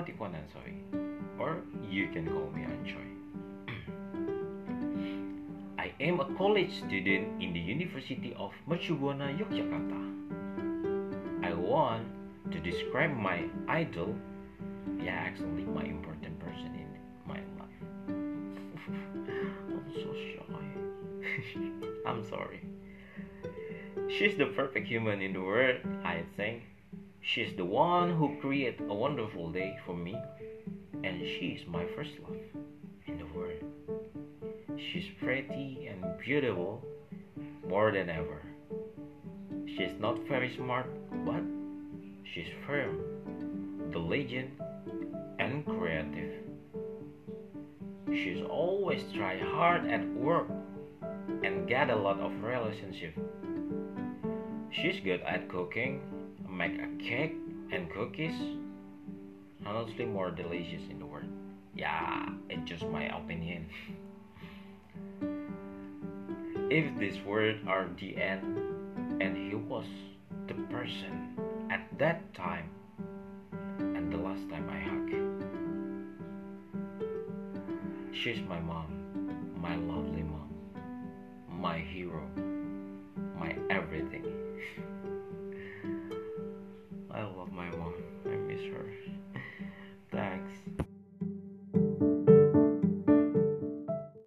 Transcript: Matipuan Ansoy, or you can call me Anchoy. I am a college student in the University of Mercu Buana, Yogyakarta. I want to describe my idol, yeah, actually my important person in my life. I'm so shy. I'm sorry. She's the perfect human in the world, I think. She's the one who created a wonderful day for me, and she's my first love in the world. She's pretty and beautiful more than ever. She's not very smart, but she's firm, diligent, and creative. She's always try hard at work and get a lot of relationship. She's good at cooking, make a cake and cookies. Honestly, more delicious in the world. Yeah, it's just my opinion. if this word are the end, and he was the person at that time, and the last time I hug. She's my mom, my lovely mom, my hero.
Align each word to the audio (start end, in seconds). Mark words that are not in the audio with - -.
Matipuan 0.00 0.32
Ansoy, 0.32 0.72
or 1.38 1.62
you 1.90 2.08
can 2.08 2.26
call 2.26 2.50
me 2.50 2.62
Anchoy. 2.62 3.08
I 5.78 5.92
am 6.00 6.20
a 6.20 6.34
college 6.36 6.78
student 6.78 7.42
in 7.42 7.52
the 7.52 7.60
University 7.60 8.34
of 8.38 8.52
Mercu 8.68 8.98
Buana, 8.98 9.36
Yogyakarta. 9.36 10.00
I 11.44 11.52
want 11.52 12.06
to 12.52 12.60
describe 12.60 13.14
my 13.16 13.44
idol, 13.68 14.14
yeah, 15.02 15.12
actually 15.12 15.64
my 15.64 15.84
important 15.84 16.38
person 16.38 16.72
in 16.74 16.88
my 17.26 17.40
life. 17.60 17.82
I'm 19.68 19.92
so 19.92 20.14
shy. 20.14 20.64
I'm 22.06 22.24
sorry. 22.24 22.60
She's 24.08 24.36
the 24.36 24.46
perfect 24.46 24.86
human 24.86 25.20
in 25.20 25.32
the 25.32 25.40
world, 25.40 25.80
I 26.04 26.22
think. 26.36 26.62
She's 27.22 27.54
the 27.56 27.64
one 27.64 28.16
who 28.16 28.40
created 28.40 28.80
a 28.88 28.94
wonderful 28.94 29.52
day 29.52 29.76
for 29.84 29.94
me, 29.94 30.16
and 31.04 31.20
she's 31.20 31.66
my 31.66 31.84
first 31.94 32.12
love 32.22 32.36
in 33.06 33.18
the 33.18 33.26
world. 33.26 33.62
She's 34.76 35.06
pretty 35.20 35.88
and 35.90 36.04
beautiful 36.18 36.84
more 37.68 37.92
than 37.92 38.08
ever. 38.08 38.42
She's 39.66 39.92
not 40.00 40.18
very 40.26 40.54
smart, 40.56 40.86
but 41.24 41.42
she's 42.24 42.48
firm, 42.66 43.90
diligent, 43.92 44.50
and 45.38 45.64
creative. 45.64 46.32
She's 48.12 48.42
always 48.42 49.02
try 49.12 49.38
hard 49.38 49.86
at 49.86 50.06
work 50.14 50.48
and 51.44 51.68
get 51.68 51.90
a 51.90 51.96
lot 51.96 52.18
of 52.18 52.32
relationship. 52.42 53.14
She's 54.72 55.00
good 55.00 55.20
at 55.22 55.48
cooking, 55.48 56.00
make 56.48 56.80
a 56.80 56.86
cake 57.02 57.34
and 57.72 57.90
cookies. 57.90 58.34
Honestly, 59.66 60.04
more 60.04 60.30
delicious 60.30 60.82
in 60.88 61.00
the 61.00 61.06
world. 61.06 61.26
Yeah, 61.74 62.28
it's 62.48 62.68
just 62.68 62.86
my 62.86 63.04
opinion. 63.16 63.66
if 66.70 66.96
this 67.00 67.16
word 67.26 67.58
are 67.66 67.88
the 67.98 68.16
end, 68.16 68.44
and 69.20 69.36
he 69.36 69.56
was 69.56 69.86
the 70.46 70.54
person 70.70 71.36
at 71.68 71.86
that 71.98 72.32
time, 72.34 72.70
and 73.80 74.12
the 74.12 74.16
last 74.16 74.48
time 74.48 74.70
I 74.70 74.78
hug. 74.78 75.00
She's 78.14 78.40
my 78.48 78.60
mom, 78.60 79.56
my 79.60 79.74
lovely 79.74 80.22
mom, 80.22 80.48
my 81.48 81.78
hero. 81.78 82.22